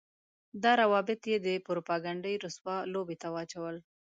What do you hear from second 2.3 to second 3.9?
رسوا لوبې ته واچول.